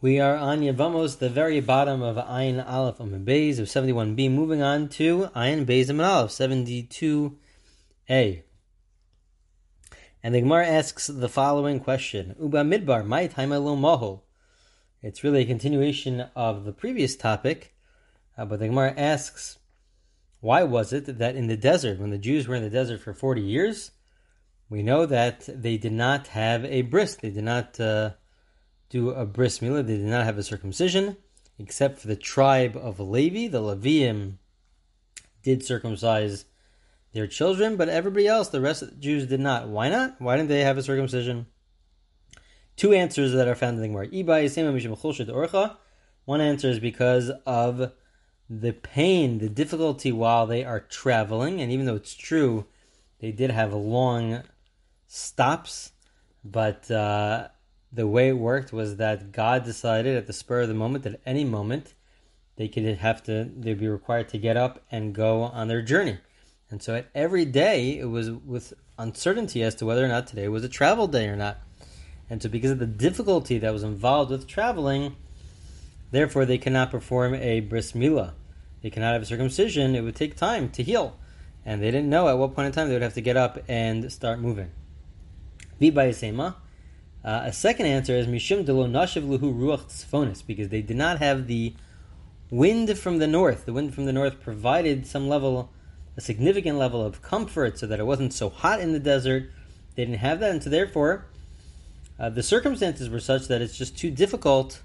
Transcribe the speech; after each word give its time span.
We 0.00 0.20
are 0.20 0.36
on 0.36 0.60
Yevamos, 0.60 1.18
the 1.18 1.28
very 1.28 1.58
bottom 1.58 2.02
of 2.02 2.14
Ayin 2.14 2.64
Aleph 2.64 2.98
Amud 2.98 3.24
Beis 3.24 3.58
of 3.58 3.66
71b, 3.66 4.30
moving 4.30 4.62
on 4.62 4.88
to 4.90 5.28
Ayin 5.34 5.66
Beis 5.66 5.86
Amud 5.86 6.06
Aleph 6.06 6.30
72a. 6.30 8.42
And 10.22 10.32
the 10.32 10.40
Gemara 10.40 10.68
asks 10.68 11.08
the 11.08 11.28
following 11.28 11.80
question: 11.80 12.36
Uba 12.40 12.58
Midbar, 12.58 13.04
my 13.04 13.26
time 13.26 13.48
mohol. 13.48 14.22
It's 15.02 15.24
really 15.24 15.42
a 15.42 15.46
continuation 15.46 16.26
of 16.36 16.64
the 16.64 16.72
previous 16.72 17.16
topic, 17.16 17.74
uh, 18.36 18.44
but 18.44 18.60
the 18.60 18.68
Gemara 18.68 18.94
asks, 18.96 19.58
why 20.38 20.62
was 20.62 20.92
it 20.92 21.18
that 21.18 21.34
in 21.34 21.48
the 21.48 21.56
desert, 21.56 21.98
when 21.98 22.10
the 22.10 22.18
Jews 22.18 22.46
were 22.46 22.54
in 22.54 22.62
the 22.62 22.70
desert 22.70 23.00
for 23.00 23.14
40 23.14 23.40
years, 23.40 23.90
we 24.70 24.80
know 24.80 25.06
that 25.06 25.48
they 25.48 25.76
did 25.76 25.92
not 25.92 26.28
have 26.28 26.64
a 26.66 26.82
bris, 26.82 27.16
they 27.16 27.30
did 27.30 27.42
not. 27.42 27.80
Uh, 27.80 28.10
do 28.88 29.10
a 29.10 29.26
bris 29.26 29.58
milah. 29.58 29.86
They 29.86 29.96
did 29.96 30.06
not 30.06 30.24
have 30.24 30.38
a 30.38 30.42
circumcision, 30.42 31.16
except 31.58 31.98
for 31.98 32.08
the 32.08 32.16
tribe 32.16 32.76
of 32.76 33.00
Levi. 33.00 33.48
The 33.48 33.60
Levium 33.60 34.38
did 35.42 35.64
circumcise 35.64 36.44
their 37.12 37.26
children, 37.26 37.76
but 37.76 37.88
everybody 37.88 38.26
else, 38.26 38.48
the 38.48 38.60
rest 38.60 38.82
of 38.82 38.90
the 38.90 38.96
Jews, 38.96 39.26
did 39.26 39.40
not. 39.40 39.68
Why 39.68 39.88
not? 39.88 40.20
Why 40.20 40.36
didn't 40.36 40.48
they 40.48 40.60
have 40.60 40.78
a 40.78 40.82
circumcision? 40.82 41.46
Two 42.76 42.92
answers 42.92 43.32
that 43.32 43.48
are 43.48 43.54
found 43.54 43.76
in 43.76 43.82
the 43.82 43.88
Gemara. 43.88 45.76
One 46.24 46.40
answer 46.40 46.68
is 46.68 46.78
because 46.78 47.30
of 47.46 47.92
the 48.50 48.72
pain, 48.72 49.38
the 49.38 49.48
difficulty 49.48 50.12
while 50.12 50.46
they 50.46 50.64
are 50.64 50.80
traveling, 50.80 51.60
and 51.60 51.72
even 51.72 51.86
though 51.86 51.96
it's 51.96 52.14
true, 52.14 52.66
they 53.20 53.32
did 53.32 53.50
have 53.50 53.72
long 53.74 54.42
stops, 55.06 55.92
but 56.44 56.90
uh, 56.90 57.48
the 57.92 58.06
way 58.06 58.28
it 58.28 58.38
worked 58.38 58.72
was 58.72 58.96
that 58.96 59.32
God 59.32 59.64
decided 59.64 60.16
at 60.16 60.26
the 60.26 60.32
spur 60.32 60.62
of 60.62 60.68
the 60.68 60.74
moment 60.74 61.04
that 61.04 61.14
at 61.14 61.20
any 61.24 61.44
moment 61.44 61.94
they 62.56 62.68
could 62.68 62.84
have 62.84 63.22
to 63.24 63.50
they'd 63.56 63.78
be 63.78 63.88
required 63.88 64.28
to 64.30 64.38
get 64.38 64.56
up 64.56 64.84
and 64.90 65.14
go 65.14 65.42
on 65.42 65.68
their 65.68 65.82
journey. 65.82 66.18
And 66.70 66.82
so 66.82 66.96
at 66.96 67.08
every 67.14 67.44
day 67.44 67.98
it 67.98 68.06
was 68.06 68.30
with 68.30 68.74
uncertainty 68.98 69.62
as 69.62 69.74
to 69.76 69.86
whether 69.86 70.04
or 70.04 70.08
not 70.08 70.26
today 70.26 70.48
was 70.48 70.64
a 70.64 70.68
travel 70.68 71.06
day 71.06 71.28
or 71.28 71.36
not. 71.36 71.58
And 72.28 72.42
so 72.42 72.48
because 72.48 72.72
of 72.72 72.78
the 72.78 72.86
difficulty 72.86 73.58
that 73.58 73.72
was 73.72 73.82
involved 73.82 74.30
with 74.30 74.46
traveling, 74.46 75.16
therefore 76.10 76.44
they 76.44 76.58
cannot 76.58 76.90
perform 76.90 77.34
a 77.34 77.60
bris 77.60 77.92
milah. 77.92 78.32
They 78.82 78.90
cannot 78.90 79.14
have 79.14 79.22
a 79.22 79.26
circumcision. 79.26 79.94
It 79.94 80.02
would 80.02 80.16
take 80.16 80.36
time 80.36 80.68
to 80.70 80.82
heal. 80.82 81.16
And 81.64 81.82
they 81.82 81.90
didn't 81.90 82.10
know 82.10 82.28
at 82.28 82.38
what 82.38 82.54
point 82.54 82.66
in 82.66 82.72
time 82.72 82.88
they 82.88 82.94
would 82.94 83.02
have 83.02 83.14
to 83.14 83.20
get 83.20 83.36
up 83.36 83.58
and 83.68 84.10
start 84.12 84.40
moving. 84.40 84.70
Vibayasema. 85.80 86.54
Uh, 87.24 87.42
a 87.44 87.52
second 87.52 87.86
answer 87.86 88.14
is 88.14 88.26
Mishum 88.26 88.64
delo 88.64 88.86
nashiv 88.86 89.26
luhu 89.26 89.52
ruach 89.54 89.86
tzfonis, 89.86 90.46
because 90.46 90.68
they 90.68 90.82
did 90.82 90.96
not 90.96 91.18
have 91.18 91.46
the 91.46 91.74
wind 92.50 92.96
from 92.98 93.18
the 93.18 93.26
north. 93.26 93.66
The 93.66 93.72
wind 93.72 93.94
from 93.94 94.06
the 94.06 94.12
north 94.12 94.40
provided 94.40 95.06
some 95.06 95.28
level, 95.28 95.70
a 96.16 96.20
significant 96.20 96.78
level 96.78 97.04
of 97.04 97.20
comfort, 97.20 97.78
so 97.78 97.86
that 97.86 97.98
it 97.98 98.06
wasn't 98.06 98.32
so 98.32 98.48
hot 98.48 98.80
in 98.80 98.92
the 98.92 99.00
desert. 99.00 99.50
They 99.94 100.04
didn't 100.04 100.20
have 100.20 100.38
that, 100.40 100.50
and 100.52 100.62
so 100.62 100.70
therefore, 100.70 101.26
uh, 102.20 102.30
the 102.30 102.42
circumstances 102.42 103.10
were 103.10 103.20
such 103.20 103.48
that 103.48 103.60
it's 103.60 103.76
just 103.76 103.98
too 103.98 104.10
difficult 104.10 104.82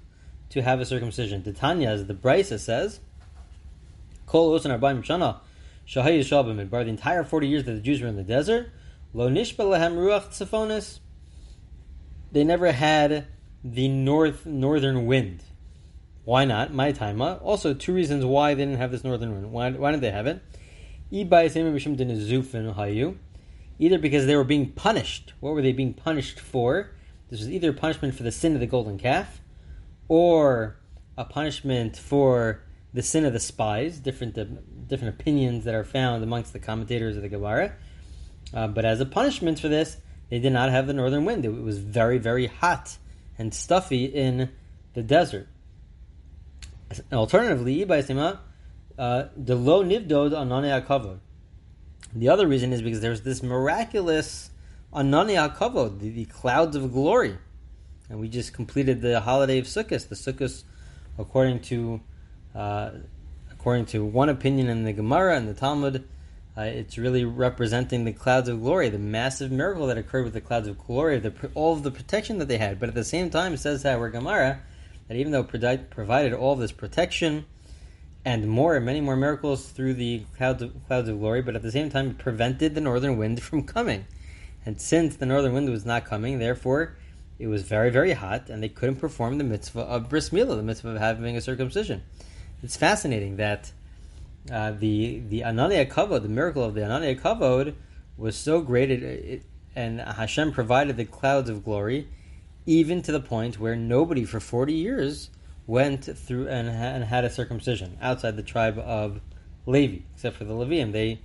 to 0.50 0.62
have 0.62 0.80
a 0.80 0.84
circumcision. 0.84 1.42
Titania, 1.42 1.90
as 1.90 2.06
the 2.06 2.14
Brisa 2.14 2.58
says, 2.58 3.00
Kol 4.26 4.58
osan 4.58 4.76
arba'im 4.76 5.04
shana 5.04 5.38
shahay 5.86 6.18
yishabim 6.18 6.68
the 6.68 6.78
entire 6.80 7.22
forty 7.22 7.46
years 7.46 7.64
that 7.64 7.72
the 7.72 7.80
Jews 7.80 8.00
were 8.00 8.08
in 8.08 8.16
the 8.16 8.22
desert, 8.24 8.70
lo 9.12 9.30
nishba 9.30 9.58
lehem 9.58 9.96
ruach 9.96 10.28
tzfonis 10.30 10.98
they 12.34 12.44
never 12.44 12.72
had 12.72 13.26
the 13.62 13.88
north 13.88 14.44
northern 14.44 15.06
wind. 15.06 15.42
Why 16.24 16.44
not? 16.44 16.74
My 16.74 16.90
time. 16.90 17.22
Also, 17.22 17.74
two 17.74 17.94
reasons 17.94 18.24
why 18.24 18.54
they 18.54 18.64
didn't 18.64 18.78
have 18.78 18.90
this 18.90 19.04
northern 19.04 19.32
wind. 19.34 19.52
Why, 19.52 19.70
why 19.70 19.90
didn't 19.92 20.02
they 20.02 20.10
have 20.10 20.26
it? 20.26 20.42
Either 23.78 23.98
because 23.98 24.26
they 24.26 24.36
were 24.36 24.44
being 24.44 24.72
punished. 24.72 25.32
What 25.40 25.54
were 25.54 25.62
they 25.62 25.72
being 25.72 25.94
punished 25.94 26.40
for? 26.40 26.90
This 27.30 27.40
was 27.40 27.50
either 27.50 27.72
punishment 27.72 28.14
for 28.14 28.24
the 28.24 28.32
sin 28.32 28.54
of 28.54 28.60
the 28.60 28.66
golden 28.66 28.98
calf, 28.98 29.40
or 30.08 30.76
a 31.16 31.24
punishment 31.24 31.96
for 31.96 32.62
the 32.92 33.02
sin 33.02 33.24
of 33.24 33.32
the 33.32 33.40
spies. 33.40 33.98
Different 34.00 34.36
uh, 34.36 34.44
different 34.88 35.20
opinions 35.20 35.64
that 35.64 35.74
are 35.74 35.84
found 35.84 36.24
amongst 36.24 36.52
the 36.52 36.58
commentators 36.58 37.16
of 37.16 37.22
the 37.22 37.28
Gemara. 37.28 37.74
Uh, 38.52 38.66
but 38.66 38.84
as 38.84 39.00
a 39.00 39.06
punishment 39.06 39.60
for 39.60 39.68
this, 39.68 39.98
they 40.34 40.40
did 40.40 40.52
not 40.52 40.68
have 40.70 40.88
the 40.88 40.92
northern 40.92 41.24
wind. 41.24 41.44
It 41.44 41.50
was 41.50 41.78
very, 41.78 42.18
very 42.18 42.48
hot 42.48 42.98
and 43.38 43.54
stuffy 43.54 44.06
in 44.06 44.50
the 44.94 45.00
desert. 45.00 45.46
Alternatively, 47.12 47.84
uh, 47.84 47.86
the 49.36 49.54
low 49.54 49.84
nivdod 49.84 50.32
anane 50.32 50.84
akavod. 50.84 51.20
The 52.12 52.30
other 52.30 52.48
reason 52.48 52.72
is 52.72 52.82
because 52.82 53.00
there's 53.00 53.20
this 53.20 53.44
miraculous 53.44 54.50
anane 54.92 55.36
akavod, 55.36 56.00
the, 56.00 56.10
the 56.10 56.24
clouds 56.24 56.74
of 56.74 56.92
glory, 56.92 57.38
and 58.10 58.18
we 58.18 58.28
just 58.28 58.52
completed 58.52 59.02
the 59.02 59.20
holiday 59.20 59.60
of 59.60 59.66
Sukkot. 59.66 60.08
The 60.08 60.16
Sukkot, 60.16 60.64
according 61.16 61.60
to 61.60 62.00
uh, 62.56 62.90
according 63.52 63.86
to 63.86 64.04
one 64.04 64.30
opinion 64.30 64.68
in 64.68 64.82
the 64.82 64.92
Gemara 64.92 65.36
and 65.36 65.46
the 65.46 65.54
Talmud, 65.54 66.08
uh, 66.56 66.62
it's 66.62 66.96
really 66.96 67.24
representing 67.24 68.04
the 68.04 68.12
clouds 68.12 68.48
of 68.48 68.60
glory, 68.60 68.88
the 68.88 68.98
massive 68.98 69.50
miracle 69.50 69.86
that 69.88 69.98
occurred 69.98 70.24
with 70.24 70.34
the 70.34 70.40
clouds 70.40 70.68
of 70.68 70.78
glory, 70.78 71.18
the, 71.18 71.32
all 71.54 71.72
of 71.72 71.82
the 71.82 71.90
protection 71.90 72.38
that 72.38 72.48
they 72.48 72.58
had. 72.58 72.78
But 72.78 72.88
at 72.88 72.94
the 72.94 73.04
same 73.04 73.30
time, 73.30 73.54
it 73.54 73.58
says 73.58 73.82
that 73.82 73.98
our 73.98 74.08
Gemara 74.08 74.60
that 75.08 75.16
even 75.16 75.32
though 75.32 75.46
it 75.50 75.90
provided 75.90 76.32
all 76.32 76.56
this 76.56 76.72
protection 76.72 77.44
and 78.24 78.48
more, 78.48 78.80
many 78.80 79.00
more 79.00 79.16
miracles 79.16 79.66
through 79.66 79.94
the 79.94 80.22
clouds 80.36 80.62
of, 80.62 80.74
clouds 80.86 81.08
of 81.08 81.18
glory, 81.18 81.42
but 81.42 81.54
at 81.54 81.62
the 81.62 81.72
same 81.72 81.90
time, 81.90 82.10
it 82.10 82.18
prevented 82.18 82.74
the 82.74 82.80
northern 82.80 83.18
wind 83.18 83.42
from 83.42 83.64
coming. 83.64 84.06
And 84.64 84.80
since 84.80 85.16
the 85.16 85.26
northern 85.26 85.52
wind 85.52 85.68
was 85.68 85.84
not 85.84 86.06
coming, 86.06 86.38
therefore, 86.38 86.96
it 87.38 87.48
was 87.48 87.62
very, 87.62 87.90
very 87.90 88.12
hot, 88.12 88.48
and 88.48 88.62
they 88.62 88.68
couldn't 88.70 88.96
perform 88.96 89.36
the 89.36 89.44
mitzvah 89.44 89.80
of 89.80 90.08
bris 90.08 90.30
milah, 90.30 90.56
the 90.56 90.62
mitzvah 90.62 90.90
of 90.90 90.98
having 90.98 91.36
a 91.36 91.40
circumcision. 91.42 92.02
It's 92.62 92.76
fascinating 92.76 93.36
that 93.36 93.72
uh, 94.50 94.72
the 94.72 95.22
the 95.28 95.40
Ananiya 95.40 95.90
Kavod, 95.90 96.22
the 96.22 96.28
miracle 96.28 96.62
of 96.62 96.74
the 96.74 96.82
Ananiya 96.82 97.20
Kavod, 97.20 97.74
was 98.16 98.36
so 98.36 98.60
great, 98.60 98.90
it, 98.90 99.02
it, 99.02 99.42
and 99.74 100.00
Hashem 100.00 100.52
provided 100.52 100.96
the 100.96 101.04
clouds 101.04 101.48
of 101.48 101.64
glory, 101.64 102.08
even 102.66 103.02
to 103.02 103.12
the 103.12 103.20
point 103.20 103.58
where 103.58 103.76
nobody 103.76 104.24
for 104.24 104.40
forty 104.40 104.74
years 104.74 105.30
went 105.66 106.04
through 106.04 106.48
and, 106.48 106.68
and 106.68 107.04
had 107.04 107.24
a 107.24 107.30
circumcision 107.30 107.96
outside 108.02 108.36
the 108.36 108.42
tribe 108.42 108.78
of 108.78 109.20
Levi, 109.66 110.02
except 110.14 110.36
for 110.36 110.44
the 110.44 110.54
Levium. 110.54 110.92
They 110.92 111.20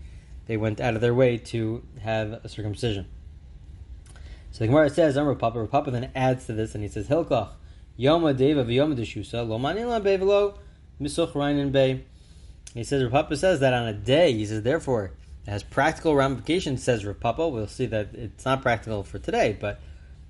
they 0.47 0.57
went 0.57 0.79
out 0.79 0.95
of 0.95 1.01
their 1.01 1.13
way 1.13 1.37
to 1.37 1.83
have 2.01 2.39
a 2.43 2.49
circumcision. 2.49 3.05
So 4.51 4.59
the 4.59 4.67
Gemara 4.67 4.89
says, 4.89 5.17
"Amr 5.17 5.35
Papa." 5.35 5.67
Papa 5.67 5.91
then 5.91 6.09
adds 6.15 6.45
to 6.45 6.53
this, 6.53 6.73
and 6.73 6.83
he 6.83 6.89
says, 6.89 7.07
"Hilkach 7.07 7.49
Yoma 7.99 8.35
Deva 8.35 8.63
v'Yoma 8.63 8.97
Deshusa 8.97 9.47
Lo 9.47 9.59
Manila 9.59 9.99
Bevelo 9.99 10.57
Misuch 11.01 11.33
Reinin 11.33 11.71
Bey." 11.71 12.05
He 12.73 12.83
says, 12.83 13.03
Rav 13.03 13.11
Papa 13.11 13.37
says 13.37 13.59
that 13.61 13.73
on 13.73 13.87
a 13.87 13.93
day, 13.93 14.33
he 14.33 14.45
says, 14.45 14.61
therefore, 14.61 15.11
it 15.47 15.51
has 15.51 15.63
practical 15.63 16.15
ramifications, 16.15 16.83
says 16.83 17.05
Rav 17.05 17.19
Papa. 17.19 17.47
We'll 17.47 17.67
see 17.67 17.87
that 17.87 18.09
it's 18.13 18.45
not 18.45 18.61
practical 18.61 19.03
for 19.03 19.19
today, 19.19 19.57
but 19.59 19.79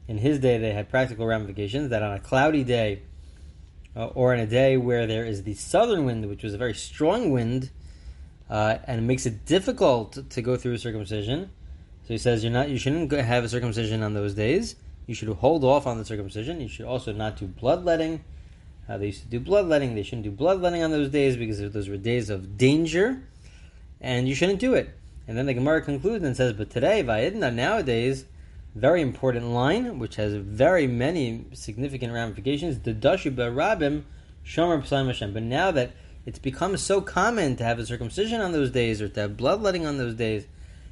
in 0.07 0.17
his 0.17 0.39
day 0.39 0.57
they 0.57 0.71
had 0.71 0.89
practical 0.89 1.25
ramifications 1.25 1.89
that 1.89 2.01
on 2.01 2.13
a 2.13 2.19
cloudy 2.19 2.63
day, 2.63 3.01
uh, 3.95 4.07
or 4.07 4.33
in 4.33 4.39
a 4.39 4.47
day 4.47 4.77
where 4.77 5.05
there 5.05 5.25
is 5.25 5.43
the 5.43 5.53
southern 5.53 6.05
wind, 6.05 6.27
which 6.29 6.43
was 6.43 6.53
a 6.53 6.57
very 6.57 6.73
strong 6.73 7.31
wind, 7.31 7.69
uh, 8.49 8.77
and 8.85 8.99
it 8.99 9.03
makes 9.03 9.25
it 9.25 9.45
difficult 9.45 10.29
to 10.29 10.41
go 10.41 10.55
through 10.55 10.77
circumcision. 10.77 11.49
So 12.03 12.13
he 12.13 12.17
says 12.17 12.43
you're 12.43 12.53
not, 12.53 12.69
you 12.69 12.77
shouldn't 12.77 13.11
have 13.11 13.43
a 13.43 13.49
circumcision 13.49 14.01
on 14.01 14.13
those 14.13 14.33
days. 14.33 14.75
You 15.05 15.13
should 15.13 15.27
hold 15.29 15.63
off 15.63 15.85
on 15.85 15.97
the 15.97 16.05
circumcision. 16.05 16.61
You 16.61 16.67
should 16.67 16.85
also 16.85 17.11
not 17.11 17.37
do 17.37 17.47
bloodletting. 17.47 18.23
Uh, 18.89 18.97
they 18.97 19.07
used 19.07 19.21
to 19.21 19.27
do 19.27 19.39
bloodletting. 19.39 19.93
They 19.93 20.03
shouldn't 20.03 20.23
do 20.23 20.31
bloodletting 20.31 20.81
on 20.81 20.89
those 20.89 21.09
days 21.09 21.37
because 21.37 21.59
those 21.71 21.87
were 21.87 21.97
days 21.97 22.29
of 22.29 22.57
danger, 22.57 23.21
and 24.01 24.27
you 24.27 24.33
shouldn't 24.33 24.59
do 24.59 24.73
it. 24.73 24.89
And 25.27 25.37
then 25.37 25.45
the 25.45 25.53
Gemara 25.53 25.81
concludes 25.83 26.25
and 26.25 26.35
says, 26.35 26.53
"But 26.53 26.71
today, 26.71 27.03
Vayidna, 27.03 27.53
nowadays, 27.53 28.25
very 28.75 29.01
important 29.01 29.47
line, 29.47 29.99
which 29.99 30.15
has 30.15 30.33
very 30.33 30.87
many 30.87 31.45
significant 31.53 32.13
ramifications. 32.13 32.79
The 32.79 32.93
Dashu 32.93 33.35
Rabim 33.35 34.03
Shomer 34.45 35.07
Hashem. 35.07 35.33
But 35.33 35.43
now 35.43 35.71
that 35.71 35.91
it's 36.25 36.39
become 36.39 36.77
so 36.77 37.01
common 37.01 37.55
to 37.57 37.63
have 37.63 37.79
a 37.79 37.85
circumcision 37.85 38.41
on 38.41 38.51
those 38.51 38.71
days 38.71 39.01
or 39.01 39.09
to 39.09 39.21
have 39.21 39.37
bloodletting 39.37 39.85
on 39.85 39.97
those 39.97 40.15
days, 40.15 40.45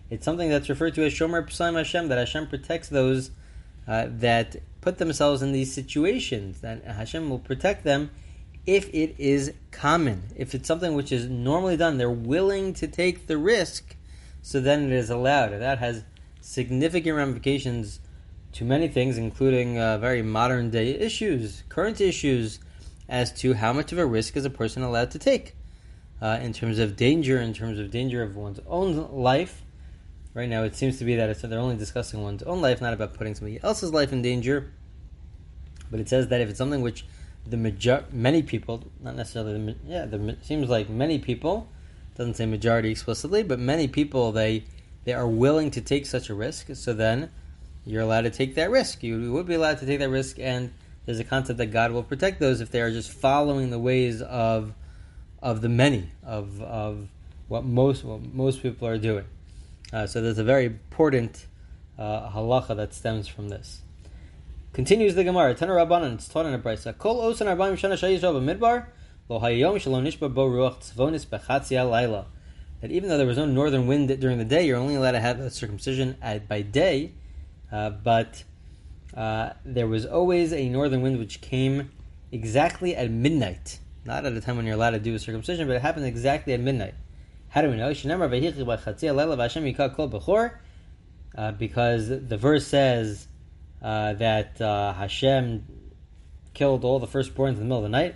it's 0.10 0.26
something 0.26 0.50
that's 0.50 0.70
referred 0.70 0.96
to 0.96 1.06
as 1.06 1.14
Shomer 1.14 1.48
Psaim 1.48 1.76
Hashem. 1.76 2.08
That 2.08 2.18
Hashem 2.18 2.48
protects 2.48 2.90
those 2.90 3.32
uh, 3.88 4.08
that 4.10 4.58
put 4.82 4.98
themselves 4.98 5.42
in 5.42 5.52
these 5.52 5.74
situations, 5.74 6.62
that 6.62 6.84
Hashem 6.84 7.30
will 7.30 7.40
protect 7.40 7.84
them 7.84 8.12
if 8.66 8.90
it 8.94 9.16
is 9.18 9.54
common. 9.72 10.24
If 10.36 10.54
it's 10.54 10.68
something 10.68 10.94
which 10.94 11.12
is 11.12 11.28
normally 11.28 11.78
done, 11.78 11.98
they're 11.98 12.10
willing 12.10 12.74
to 12.76 12.88
take 12.88 13.28
the 13.28 13.38
risk, 13.38 13.96
so 14.42 14.60
then 14.60 14.86
it 14.86 14.92
is 14.92 15.10
allowed. 15.10 15.54
And 15.54 15.62
that 15.62 15.80
has 15.80 16.04
significant 16.42 17.16
ramifications 17.16 18.00
to 18.54 18.66
many 18.66 18.88
things, 18.88 19.18
including 19.18 19.78
uh, 19.78 19.98
very 19.98 20.22
modern 20.22 20.70
day 20.70 20.92
issues, 20.92 21.64
current 21.70 22.02
issues, 22.02 22.60
as 23.08 23.32
to 23.32 23.54
how 23.54 23.72
much 23.72 23.92
of 23.92 23.98
a 23.98 24.06
risk 24.06 24.36
is 24.36 24.46
a 24.46 24.50
person 24.50 24.84
allowed 24.84 25.12
to 25.12 25.20
take 25.20 25.56
uh, 26.22 26.40
in 26.42 26.54
terms 26.54 26.80
of 26.80 26.96
danger, 26.96 27.40
in 27.40 27.54
terms 27.54 27.80
of 27.80 27.92
danger 27.92 28.24
of 28.24 28.36
one's 28.36 28.60
own 28.68 29.10
life. 29.12 29.64
Right 30.38 30.48
now, 30.48 30.62
it 30.62 30.76
seems 30.76 31.00
to 31.00 31.04
be 31.04 31.16
that 31.16 31.36
they're 31.42 31.58
only 31.58 31.78
discussing 31.78 32.22
one's 32.22 32.44
own 32.44 32.62
life, 32.62 32.80
not 32.80 32.94
about 32.94 33.16
putting 33.16 33.34
somebody 33.34 33.60
else's 33.64 33.92
life 33.92 34.14
in 34.14 34.22
danger. 34.22 34.72
But 35.90 36.00
it 36.00 36.08
says 36.08 36.28
that 36.28 36.42
if 36.42 36.50
it's 36.50 36.60
something 36.60 36.82
which 36.82 37.08
the 37.48 37.58
major 37.58 38.06
many 38.12 38.44
people, 38.44 38.84
not 39.00 39.16
necessarily 39.16 39.54
the 39.54 39.76
yeah, 39.88 40.06
the 40.06 40.38
seems 40.44 40.70
like 40.70 40.92
many 40.92 41.18
people 41.18 41.68
doesn't 42.16 42.36
say 42.36 42.46
majority 42.46 42.92
explicitly, 42.92 43.42
but 43.42 43.58
many 43.58 43.88
people 43.88 44.32
they 44.32 44.64
they 45.06 45.14
are 45.14 45.28
willing 45.28 45.72
to 45.72 45.82
take 45.82 46.06
such 46.06 46.30
a 46.30 46.36
risk. 46.36 46.68
So 46.76 46.94
then 46.94 47.32
you're 47.84 48.04
allowed 48.04 48.22
to 48.22 48.30
take 48.30 48.54
that 48.56 48.70
risk. 48.70 49.02
You 49.02 49.34
would 49.34 49.48
be 49.48 49.56
allowed 49.56 49.80
to 49.80 49.88
take 49.88 49.98
that 49.98 50.10
risk, 50.10 50.38
and 50.38 50.72
there's 51.08 51.20
a 51.20 51.24
concept 51.24 51.58
that 51.58 51.72
God 51.72 51.90
will 51.90 52.04
protect 52.04 52.40
those 52.40 52.62
if 52.62 52.70
they 52.70 52.82
are 52.82 52.92
just 52.92 53.12
following 53.12 53.72
the 53.72 53.80
ways 53.80 54.22
of 54.22 54.76
of 55.42 55.62
the 55.62 55.70
many 55.70 56.12
of 56.24 56.62
of 56.62 57.08
what 57.48 57.66
most 57.66 58.04
what 58.04 58.22
most 58.36 58.62
people 58.62 58.88
are 58.88 59.00
doing. 59.00 59.26
Uh, 59.94 60.06
so 60.06 60.22
there's 60.22 60.38
a 60.38 60.44
very 60.44 60.66
important 60.66 61.48
uh, 61.98 62.30
halacha 62.30 62.76
that 62.76 62.94
stems 62.94 63.28
from 63.28 63.50
this. 63.50 63.82
Continues 64.74 65.16
the 65.16 65.24
Gemara. 65.24 65.56
Tana 65.56 65.72
Rabbanan. 65.72 66.16
It's 66.16 66.28
taught 66.28 66.46
in 66.46 66.54
a 66.54 66.60
brisa. 66.60 66.98
Kol 66.98 67.22
osan 67.22 67.48
arba'im 67.48 67.74
shana 67.74 67.94
shayish 67.94 68.22
midbar 68.22 68.88
lo 69.30 69.40
hayom 69.40 69.80
shalom 69.80 70.04
nishba 70.04 70.34
bo 70.34 70.48
ruach 70.48 70.94
tzvonis 70.94 71.26
bechatzi 71.26 71.76
alayla 71.76 72.26
that 72.82 72.92
even 72.92 73.10
though 73.10 73.18
there 73.18 73.28
was 73.28 73.38
no 73.38 73.46
northern 73.46 73.88
wind 73.88 74.20
during 74.20 74.38
the 74.38 74.46
day, 74.46 74.66
you're 74.66 74.78
only 74.78 74.96
allowed 74.96 75.12
to 75.12 75.20
have 75.20 75.40
a 75.40 75.50
circumcision 75.50 76.16
at, 76.22 76.48
by 76.48 76.62
day, 76.62 77.12
uh, 77.72 77.90
but 77.90 78.44
uh, 79.16 79.52
there 79.66 79.88
was 79.88 80.06
always 80.06 80.54
a 80.54 80.70
northern 80.70 81.02
wind 81.02 81.18
which 81.18 81.42
came 81.42 81.90
exactly 82.32 82.96
at 82.96 83.10
midnight. 83.10 83.80
Not 84.06 84.26
at 84.26 84.34
a 84.34 84.42
time 84.42 84.58
when 84.58 84.66
you're 84.66 84.76
allowed 84.76 84.92
to 84.92 85.00
do 85.00 85.16
a 85.16 85.20
circumcision, 85.20 85.68
but 85.68 85.76
it 85.76 85.82
happened 85.82 86.06
exactly 86.06 86.54
at 86.54 86.60
midnight. 86.60 86.94
How 87.50 87.62
do 87.62 87.70
we 87.70 87.78
know? 87.78 87.90
Uh, 91.38 91.52
because 91.52 92.08
the 92.08 92.38
verse 92.38 92.66
says 92.66 93.28
uh, 93.82 94.14
that 94.14 94.62
uh, 94.62 94.94
Hashem 94.94 95.66
killed 96.54 96.84
all 96.84 97.00
the 97.00 97.08
firstborns 97.08 97.50
in 97.50 97.56
the 97.56 97.62
middle 97.64 97.78
of 97.78 97.84
the 97.84 97.90
night. 97.90 98.16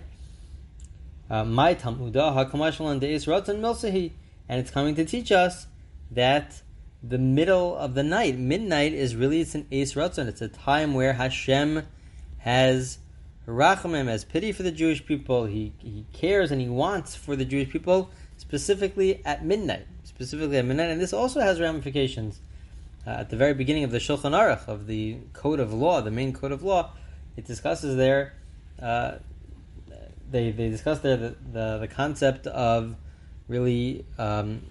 Uh, 1.30 1.44
my 1.44 1.74
Talmudah 1.74 2.32
Hakamash 2.32 2.78
Deis 3.00 3.26
Ratzon 3.26 3.60
Milsahi 3.60 4.12
and 4.48 4.60
it's 4.60 4.70
coming 4.70 4.94
to 4.96 5.04
teach 5.04 5.32
us 5.32 5.66
that 6.10 6.60
the 7.02 7.18
middle 7.18 7.76
of 7.76 7.94
the 7.94 8.02
night, 8.02 8.38
midnight, 8.38 8.92
is 8.92 9.16
really 9.16 9.40
it's 9.40 9.54
an 9.54 9.66
Eis 9.72 9.94
Ratzon. 9.94 10.28
It's 10.28 10.42
a 10.42 10.48
time 10.48 10.94
where 10.94 11.14
Hashem 11.14 11.84
has 12.38 12.98
Rachamim, 13.46 14.06
has 14.06 14.24
pity 14.24 14.52
for 14.52 14.62
the 14.62 14.70
Jewish 14.70 15.04
people. 15.04 15.46
He, 15.46 15.72
he 15.78 16.06
cares 16.12 16.50
and 16.50 16.60
he 16.60 16.68
wants 16.68 17.16
for 17.16 17.34
the 17.34 17.44
Jewish 17.44 17.70
people, 17.70 18.10
specifically 18.42 19.24
at 19.24 19.44
midnight. 19.44 19.86
Specifically 20.02 20.58
at 20.58 20.64
midnight. 20.64 20.90
And 20.90 21.00
this 21.00 21.12
also 21.12 21.40
has 21.40 21.60
ramifications. 21.60 22.40
Uh, 23.06 23.10
at 23.10 23.30
the 23.30 23.36
very 23.36 23.54
beginning 23.54 23.84
of 23.84 23.92
the 23.92 23.98
Shulchan 23.98 24.32
Aruch, 24.32 24.66
of 24.66 24.86
the 24.86 25.18
Code 25.32 25.60
of 25.60 25.72
Law, 25.72 26.00
the 26.00 26.10
main 26.10 26.32
Code 26.32 26.50
of 26.50 26.62
Law, 26.62 26.90
it 27.36 27.44
discusses 27.44 27.96
there, 27.96 28.34
uh, 28.80 29.12
they, 30.30 30.50
they 30.50 30.68
discuss 30.70 30.98
there 31.00 31.16
the, 31.16 31.36
the, 31.52 31.78
the 31.78 31.88
concept 31.88 32.46
of 32.48 32.96
really 33.46 34.04
um, 34.18 34.62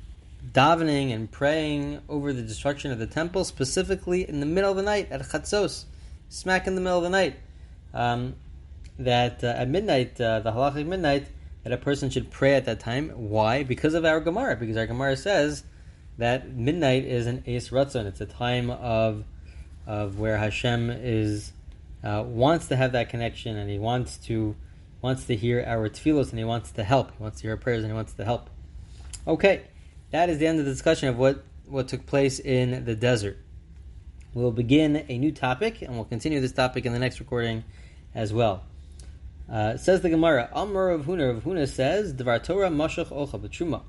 davening 0.51 1.13
and 1.13 1.31
praying 1.31 2.01
over 2.09 2.33
the 2.33 2.41
destruction 2.41 2.91
of 2.91 2.99
the 2.99 3.07
temple, 3.07 3.45
specifically 3.45 4.27
in 4.27 4.41
the 4.41 4.45
middle 4.45 4.71
of 4.71 4.77
the 4.77 4.83
night 4.83 5.11
at 5.11 5.21
Chatzos, 5.21 5.85
smack 6.29 6.67
in 6.67 6.75
the 6.75 6.81
middle 6.81 6.97
of 6.97 7.03
the 7.03 7.09
night. 7.09 7.35
Um, 7.93 8.35
that 8.99 9.43
uh, 9.43 9.47
at 9.47 9.67
midnight, 9.67 10.19
uh, 10.21 10.41
the 10.41 10.51
halachic 10.51 10.85
midnight, 10.85 11.27
that 11.63 11.73
a 11.73 11.77
person 11.77 12.09
should 12.09 12.31
pray 12.31 12.55
at 12.55 12.65
that 12.65 12.79
time. 12.79 13.09
Why? 13.09 13.63
Because 13.63 13.93
of 13.93 14.05
our 14.05 14.19
Gemara. 14.19 14.55
Because 14.55 14.77
our 14.77 14.87
Gemara 14.87 15.15
says 15.17 15.63
that 16.17 16.53
midnight 16.53 17.05
is 17.05 17.27
an 17.27 17.43
Eis 17.47 17.69
Ratzon. 17.69 18.05
It's 18.05 18.21
a 18.21 18.25
time 18.25 18.69
of 18.69 19.23
of 19.87 20.19
where 20.19 20.37
Hashem 20.37 20.89
is 20.91 21.51
uh, 22.03 22.23
wants 22.25 22.67
to 22.67 22.75
have 22.75 22.91
that 22.91 23.09
connection 23.09 23.57
and 23.57 23.69
He 23.69 23.79
wants 23.79 24.17
to 24.19 24.55
wants 25.01 25.25
to 25.25 25.35
hear 25.35 25.63
our 25.65 25.89
tefillos 25.89 26.29
and 26.29 26.39
He 26.39 26.45
wants 26.45 26.71
to 26.71 26.83
help. 26.83 27.11
He 27.17 27.21
wants 27.21 27.37
to 27.39 27.43
hear 27.43 27.51
our 27.51 27.57
prayers 27.57 27.83
and 27.83 27.91
He 27.91 27.95
wants 27.95 28.13
to 28.13 28.25
help. 28.25 28.49
Okay, 29.27 29.63
that 30.11 30.29
is 30.29 30.37
the 30.39 30.47
end 30.47 30.59
of 30.59 30.65
the 30.65 30.71
discussion 30.71 31.09
of 31.09 31.17
what, 31.17 31.43
what 31.65 31.87
took 31.87 32.05
place 32.05 32.39
in 32.39 32.85
the 32.85 32.95
desert. 32.95 33.37
We'll 34.33 34.51
begin 34.51 35.05
a 35.09 35.17
new 35.17 35.31
topic, 35.31 35.81
and 35.81 35.95
we'll 35.95 36.05
continue 36.05 36.39
this 36.39 36.53
topic 36.53 36.85
in 36.85 36.93
the 36.93 36.99
next 36.99 37.19
recording 37.19 37.63
as 38.15 38.33
well. 38.33 38.63
Uh, 39.51 39.75
says 39.75 39.99
the 39.99 40.09
Gemara, 40.09 40.49
Amr 40.53 40.87
Rav 40.87 41.05
Huna, 41.05 41.33
Rav 41.33 41.43
Huna 41.43 41.67
says, 41.67 42.13
Dvar 42.13 42.41
Torah 42.41 42.69
Mashach 42.69 43.09
Ocha 43.09 43.37
B'Truma. 43.37 43.81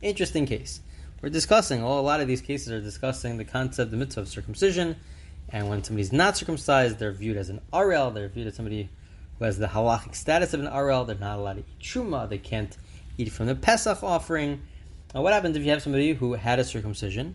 Interesting 0.00 0.46
case. 0.46 0.80
We're 1.20 1.28
discussing, 1.28 1.82
well, 1.82 1.98
a 1.98 2.00
lot 2.00 2.20
of 2.20 2.28
these 2.28 2.40
cases 2.40 2.70
are 2.70 2.80
discussing 2.80 3.38
the 3.38 3.44
concept, 3.44 3.90
the 3.90 3.96
mitzvah 3.96 4.20
of 4.20 4.28
circumcision, 4.28 4.94
and 5.48 5.68
when 5.68 5.82
somebody's 5.82 6.12
not 6.12 6.36
circumcised, 6.36 7.00
they're 7.00 7.12
viewed 7.12 7.36
as 7.36 7.48
an 7.48 7.60
Arel, 7.72 8.14
they're 8.14 8.28
viewed 8.28 8.46
as 8.46 8.54
somebody 8.54 8.88
who 9.38 9.44
has 9.46 9.58
the 9.58 9.66
halachic 9.66 10.14
status 10.14 10.54
of 10.54 10.60
an 10.60 10.66
Arel, 10.66 11.04
they're 11.04 11.16
not 11.16 11.40
allowed 11.40 11.54
to 11.54 11.60
eat 11.60 11.80
Truma, 11.80 12.28
they 12.28 12.38
can't 12.38 12.76
eat 13.18 13.32
from 13.32 13.46
the 13.46 13.56
Pesach 13.56 14.04
offering. 14.04 14.62
Now, 15.12 15.22
what 15.22 15.32
happens 15.32 15.56
if 15.56 15.64
you 15.64 15.70
have 15.70 15.82
somebody 15.82 16.12
who 16.12 16.34
had 16.34 16.60
a 16.60 16.64
circumcision, 16.64 17.34